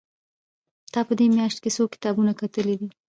تا 0.93 0.99
په 1.07 1.13
دې 1.19 1.25
مياشت 1.35 1.57
کې 1.63 1.69
څو 1.75 1.83
کتابونه 1.93 2.31
کتلي 2.39 2.75
دي؟ 2.79 2.89